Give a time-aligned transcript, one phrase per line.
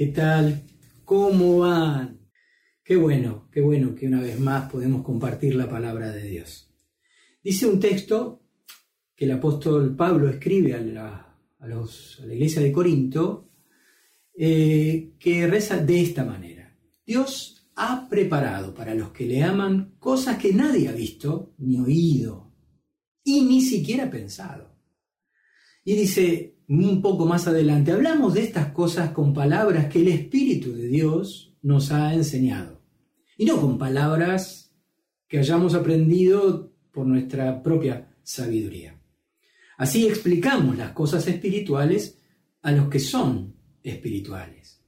[0.00, 0.62] ¿Qué tal?
[1.04, 2.20] ¿Cómo van?
[2.82, 6.72] Qué bueno, qué bueno que una vez más podemos compartir la palabra de Dios.
[7.44, 8.40] Dice un texto
[9.14, 11.36] que el apóstol Pablo escribe a la,
[12.32, 13.50] iglesia de Corinto,
[14.34, 16.74] eh, que reza de esta manera.
[17.04, 22.50] Dios ha preparado para los que le aman cosas que nadie ha visto ni oído
[23.22, 24.74] y ni siquiera pensado.
[25.84, 30.72] Y dice un poco más adelante, hablamos de estas cosas con palabras que el Espíritu
[30.72, 32.80] de Dios nos ha enseñado.
[33.36, 34.72] Y no con palabras
[35.26, 39.00] que hayamos aprendido por nuestra propia sabiduría.
[39.78, 42.18] Así explicamos las cosas espirituales
[42.62, 44.80] a los que son espirituales.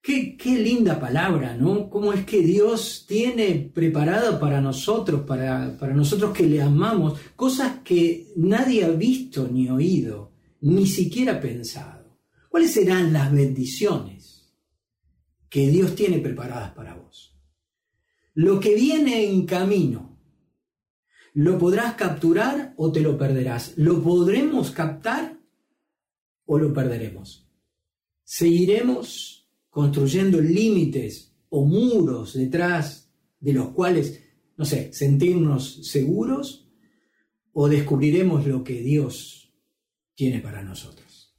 [0.00, 1.88] Qué, linda palabra, ¿no?
[1.88, 7.78] ¿Cómo es que Dios tiene preparada para nosotros, para, para nosotros que le amamos, cosas
[7.84, 10.31] que nadie ha visto ni oído,
[10.62, 12.18] ni siquiera pensado?
[12.48, 14.52] ¿Cuáles serán las bendiciones
[15.48, 17.36] que Dios tiene preparadas para vos?
[18.34, 20.18] Lo que viene en camino,
[21.34, 23.74] ¿lo podrás capturar o te lo perderás?
[23.76, 25.38] ¿Lo podremos captar
[26.46, 27.48] o lo perderemos?
[28.24, 34.22] ¿Seguiremos construyendo límites o muros detrás de los cuales,
[34.56, 36.68] no sé, sentirnos seguros
[37.52, 39.41] o descubriremos lo que Dios
[40.22, 41.34] tiene para nosotros.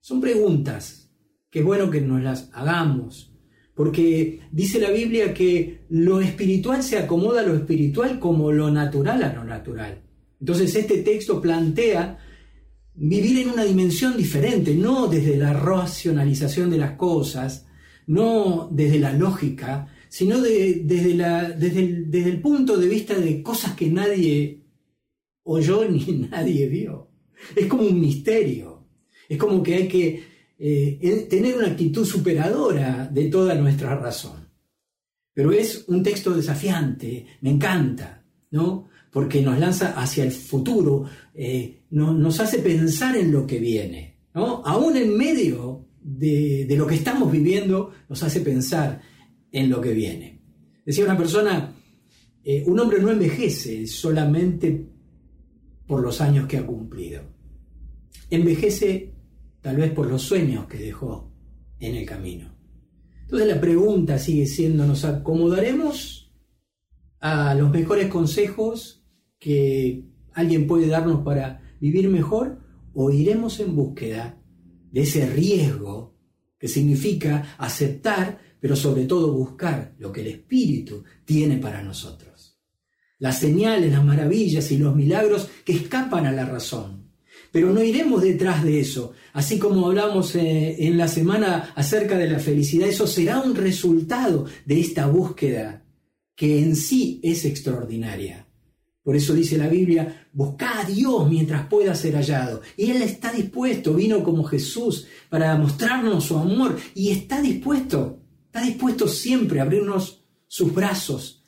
[0.00, 1.12] Son preguntas
[1.48, 3.32] que es bueno que nos las hagamos,
[3.72, 9.22] porque dice la Biblia que lo espiritual se acomoda a lo espiritual como lo natural
[9.22, 10.02] a lo natural.
[10.40, 12.18] Entonces este texto plantea
[12.94, 17.68] vivir en una dimensión diferente, no desde la racionalización de las cosas,
[18.08, 23.88] no desde la lógica, sino desde, la, desde, el, punto de vista de cosas que
[23.88, 24.64] nadie
[25.44, 26.00] oyó ni
[26.32, 27.05] nadie vio.
[27.54, 28.86] Es como un misterio.
[29.28, 30.24] Es como que hay que
[30.58, 34.48] eh, tener una actitud superadora de toda nuestra razón.
[35.34, 38.88] Pero es un texto desafiante, me encanta, ¿no?
[39.10, 41.04] Porque nos lanza hacia el futuro,
[41.34, 44.62] eh, nos hace pensar en lo que viene, ¿no?
[44.64, 49.02] Aún en medio de, lo que estamos viviendo nos hace pensar
[49.52, 50.40] en lo que viene.
[50.84, 51.74] Decía una persona,
[52.42, 54.86] eh, un hombre no envejece solamente
[55.86, 57.22] por los años que ha cumplido.
[58.30, 59.14] Envejece
[59.60, 61.32] tal vez por los sueños que dejó
[61.78, 62.54] en el camino.
[63.22, 66.32] Entonces la pregunta sigue siendo, ¿nos acomodaremos
[67.20, 69.04] a los mejores consejos
[69.38, 72.60] que alguien puede darnos para vivir mejor
[72.94, 74.40] o iremos en búsqueda
[74.90, 76.16] de ese riesgo
[76.58, 82.35] que significa aceptar, pero sobre todo buscar lo que el Espíritu tiene para nosotros.
[83.18, 87.06] Las señales, las maravillas y los milagros que escapan a la razón.
[87.50, 89.12] Pero no iremos detrás de eso.
[89.32, 94.46] Así como hablamos eh, en la semana acerca de la felicidad, eso será un resultado
[94.64, 95.82] de esta búsqueda
[96.34, 98.46] que en sí es extraordinaria.
[99.02, 102.60] Por eso dice la Biblia, busca a Dios mientras pueda ser hallado.
[102.76, 108.62] Y Él está dispuesto, vino como Jesús para mostrarnos su amor y está dispuesto, está
[108.62, 111.44] dispuesto siempre a abrirnos sus brazos,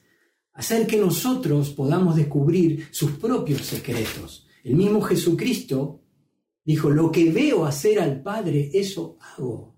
[0.59, 4.45] hacer que nosotros podamos descubrir sus propios secretos.
[4.65, 6.03] El mismo Jesucristo
[6.65, 9.77] dijo, lo que veo hacer al Padre, eso hago.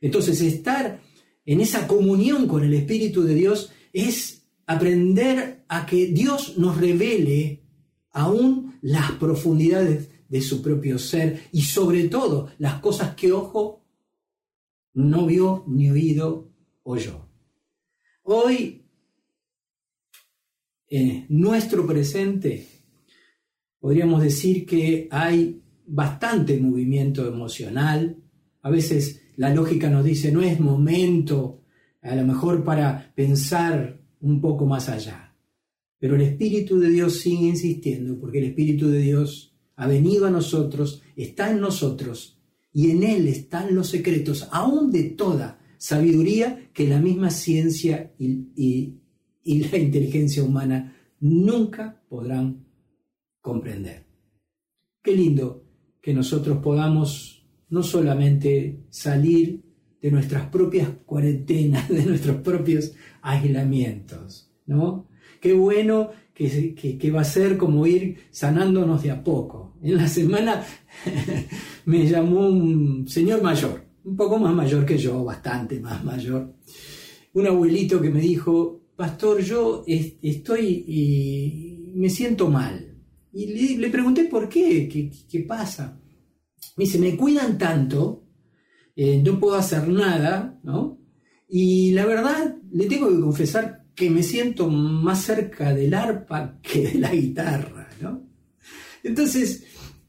[0.00, 1.00] Entonces estar
[1.44, 7.64] en esa comunión con el Espíritu de Dios es aprender a que Dios nos revele
[8.12, 13.84] aún las profundidades de su propio ser y sobre todo las cosas que ojo
[14.94, 16.48] no vio ni oído
[16.84, 17.26] oyó.
[18.22, 18.81] Hoy,
[20.92, 22.66] en nuestro presente,
[23.80, 28.18] podríamos decir que hay bastante movimiento emocional.
[28.60, 31.62] A veces la lógica nos dice no es momento
[32.02, 35.34] a lo mejor para pensar un poco más allá.
[35.98, 40.30] Pero el Espíritu de Dios sigue insistiendo porque el Espíritu de Dios ha venido a
[40.30, 42.38] nosotros, está en nosotros
[42.70, 48.48] y en Él están los secretos, aún de toda sabiduría que la misma ciencia y,
[48.54, 49.01] y
[49.44, 52.64] la inteligencia humana nunca podrán
[53.40, 54.06] comprender.
[55.02, 55.64] Qué lindo
[56.00, 59.62] que nosotros podamos no solamente salir
[60.00, 62.92] de nuestras propias cuarentenas, de nuestros propios
[63.22, 65.08] aislamientos, ¿no?
[65.40, 69.76] Qué bueno que, va a ser como ir sanándonos de a poco.
[69.82, 70.64] En la semana
[71.84, 76.54] me llamó un señor mayor, un poco más mayor que yo, bastante más mayor,
[77.34, 82.88] un abuelito que me dijo, pastor, yo estoy y me siento mal.
[83.32, 85.98] Y le, pregunté por qué, qué, pasa.
[86.76, 88.22] Me dice, me cuidan tanto
[88.94, 90.98] eh, no puedo hacer nada, ¿no?
[91.48, 96.88] Y la verdad, le tengo que confesar que me siento más cerca del arpa que
[96.88, 98.26] de la guitarra, ¿no?
[99.02, 99.64] Entonces,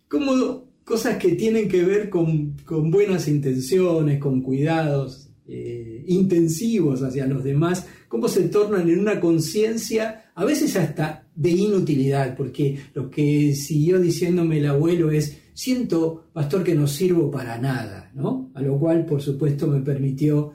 [0.07, 2.55] como cosas que tienen que ver con,
[2.91, 10.25] buenas intenciones, con cuidados eh, intensivos hacia los demás, cómo se tornan en una conciencia,
[10.35, 16.63] a veces hasta de inutilidad, porque lo que siguió diciéndome el abuelo es, siento, pastor,
[16.63, 18.51] que no sirvo para nada, ¿no?
[18.53, 20.53] A lo cual, por supuesto, me permitió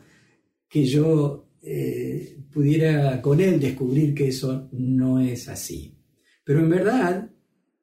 [0.69, 5.99] que yo eh, pudiera con él descubrir que eso no es así.
[6.45, 7.29] Pero en verdad,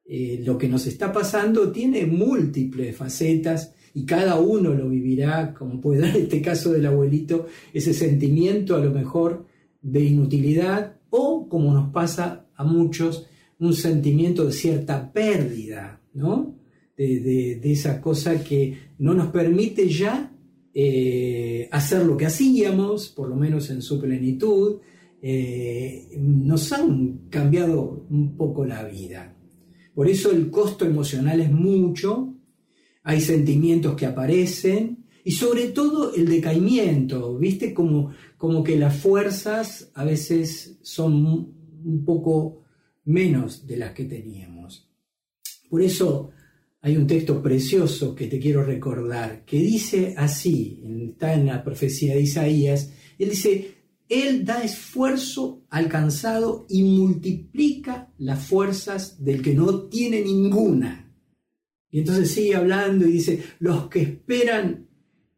[0.06, 5.82] eh, lo que nos está pasando tiene múltiples facetas y cada uno lo vivirá, como
[5.82, 9.54] puede dar este caso del abuelito, ese sentimiento a lo mejor
[9.86, 13.26] de inutilidad o, como nos pasa a muchos,
[13.60, 16.56] un sentimiento de cierta pérdida, ¿no?
[16.96, 20.32] De, esa cosa que no nos permite ya
[20.74, 24.78] eh, hacer lo que hacíamos, por lo menos en su plenitud,
[25.22, 29.36] eh, nos han cambiado un poco la vida.
[29.94, 32.34] Por eso el costo emocional es mucho,
[33.04, 37.74] hay sentimientos que aparecen y sobre todo el decaimiento, ¿viste?
[37.74, 41.52] Como, como que las fuerzas a veces son
[41.84, 42.62] un poco
[43.06, 44.88] menos de las que teníamos.
[45.68, 46.30] Por eso
[46.80, 50.80] hay un texto precioso que te quiero recordar, que dice así,
[51.10, 53.74] está en la profecía de Isaías, él dice,
[54.08, 61.12] él da esfuerzo alcanzado y multiplica las fuerzas del que no tiene ninguna.
[61.90, 64.86] Y entonces sigue hablando y dice, los que esperan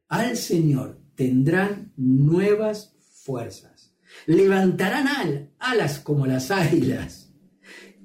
[0.09, 2.95] al Señor tendrán nuevas
[3.25, 3.95] fuerzas.
[4.27, 7.33] Levantarán alas como las águilas.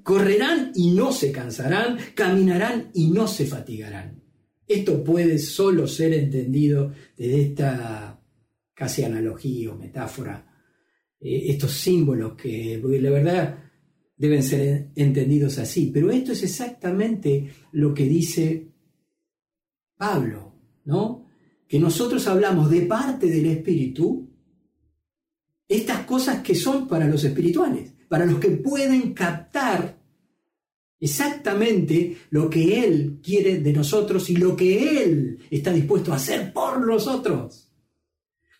[0.02, 4.22] Correrán y no se cansarán, caminarán y no se fatigarán.
[4.66, 8.20] Esto puede solo ser entendido desde esta
[8.74, 10.46] casi analogía o metáfora
[11.20, 13.58] eh, estos símbolos que, porque la verdad,
[14.16, 15.90] deben ser entendidos así.
[15.92, 18.68] Pero esto es exactamente lo que dice
[19.96, 20.54] Pablo,
[20.84, 21.23] ¿no?
[21.74, 24.30] Que nosotros hablamos de parte del Espíritu
[25.66, 30.00] estas cosas que son para los espirituales, para los que pueden captar
[31.00, 36.52] exactamente lo que Él quiere de nosotros y lo que Él está dispuesto a hacer
[36.52, 37.72] por nosotros.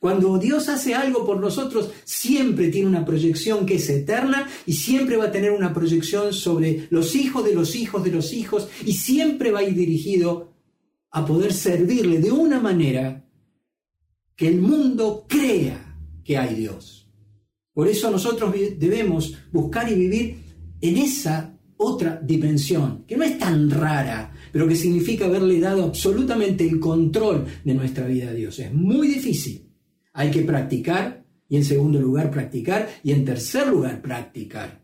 [0.00, 5.16] Cuando Dios hace algo por nosotros, siempre tiene una proyección que es eterna y siempre
[5.16, 8.94] va a tener una proyección sobre los hijos de los hijos de los hijos y
[8.94, 10.53] siempre va a ir dirigido
[11.14, 13.24] a poder servirle de una manera
[14.34, 17.08] que el mundo crea que hay Dios.
[17.72, 20.36] Por eso nosotros debemos buscar y vivir
[20.80, 26.66] en esa otra dimensión, que no es tan rara, pero que significa haberle dado absolutamente
[26.68, 28.58] el control de nuestra vida a Dios.
[28.58, 29.70] Es muy difícil,
[30.14, 34.82] hay que practicar y en segundo lugar practicar y en tercer lugar practicar.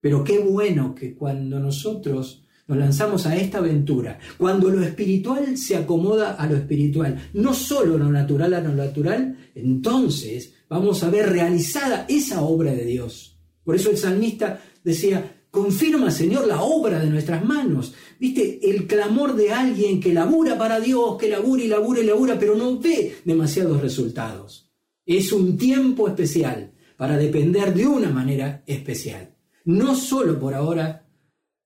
[0.00, 5.76] Pero qué bueno que cuando nosotros nos lanzamos a esta aventura, cuando lo espiritual se
[5.76, 11.30] acomoda a lo espiritual, no solo lo natural a lo natural, entonces vamos a ver
[11.30, 13.38] realizada esa obra de Dios.
[13.62, 17.94] Por eso el salmista decía, confirma Señor la obra de nuestras manos.
[18.18, 18.58] ¿Viste?
[18.62, 22.56] El clamor de alguien que labura para Dios, que labura y labura y labura, pero
[22.56, 24.70] no ve demasiados resultados.
[25.06, 29.34] Es un tiempo especial para depender de una manera especial.
[29.64, 31.03] No solo por ahora,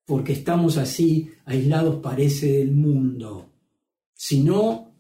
[0.09, 3.53] porque estamos así aislados parece del mundo,
[4.15, 4.95] sino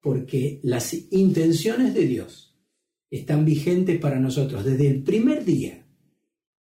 [0.00, 2.56] porque las intenciones de Dios
[3.10, 5.86] están vigentes para nosotros desde el primer día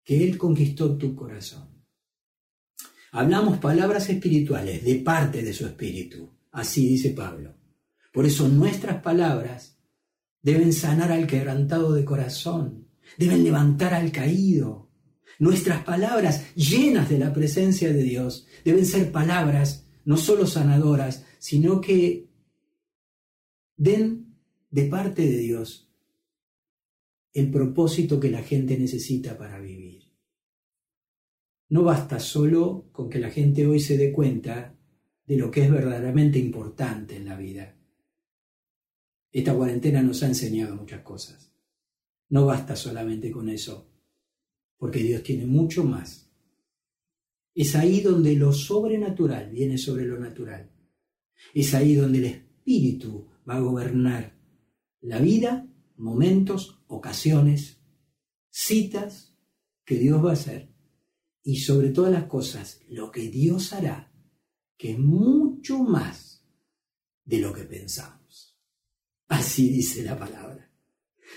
[0.03, 1.69] que Él conquistó tu corazón.
[3.13, 7.55] Hablamos palabras espirituales de parte de su espíritu, así dice Pablo.
[8.13, 9.79] Por eso nuestras palabras
[10.43, 14.91] deben sanar al quebrantado de corazón, deben levantar al caído.
[15.39, 21.81] Nuestras palabras llenas de la presencia de Dios deben ser palabras no solo sanadoras, sino
[21.81, 22.29] que
[23.77, 24.37] den
[24.71, 25.89] de parte de Dios
[27.33, 30.05] el propósito que la gente necesita para vivir.
[31.69, 34.77] No basta solo con que la gente hoy se dé cuenta
[35.27, 37.75] de lo que es verdaderamente importante en la vida.
[39.33, 41.51] Esta cuarentena nos ha enseñado muchas cosas.
[42.29, 43.89] No basta solamente con eso,
[44.77, 46.31] porque Dios tiene mucho más.
[47.55, 50.71] Es ahí donde lo sobrenatural viene sobre lo natural.
[51.55, 54.37] Es ahí donde el Espíritu va a gobernar
[55.01, 57.79] la vida, momentos, ocasiones,
[58.51, 59.37] citas
[59.85, 60.75] que Dios va a hacer
[61.43, 64.13] y sobre todas las cosas, lo que Dios hará,
[64.77, 66.43] que es mucho más
[67.25, 68.59] de lo que pensamos.
[69.29, 70.54] Así dice la palabra.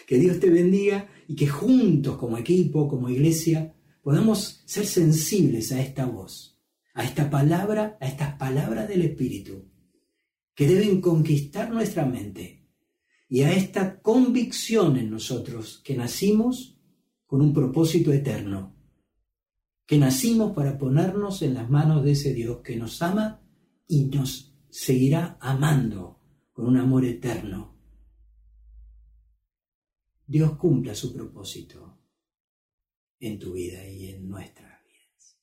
[0.06, 5.82] Que Dios te bendiga y que juntos como equipo, como iglesia, podamos ser sensibles a
[5.82, 6.60] esta voz,
[6.94, 9.66] a esta palabra, a estas palabras del Espíritu,
[10.56, 12.68] que deben conquistar nuestra mente
[13.30, 16.80] y a esta convicción en nosotros que nacimos
[17.25, 18.75] con un propósito eterno,
[19.86, 23.42] que nacimos para ponernos en las manos de ese Dios que nos ama
[23.88, 26.20] y nos seguirá amando
[26.54, 27.76] con un amor eterno.
[30.29, 31.98] Dios cumpla su propósito
[33.22, 35.39] en tu vida y en nuestras vidas.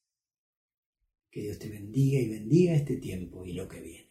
[1.31, 4.04] Que Dios te bendiga y bendiga este tiempo y lo que viene.